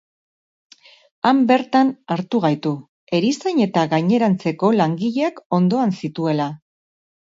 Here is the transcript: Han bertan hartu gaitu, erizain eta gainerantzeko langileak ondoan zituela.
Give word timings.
Han 1.31 1.41
bertan 1.51 1.91
hartu 2.17 2.41
gaitu, 2.47 2.73
erizain 3.21 3.63
eta 3.69 3.87
gainerantzeko 3.95 4.75
langileak 4.83 5.47
ondoan 5.63 5.99
zituela. 6.05 6.55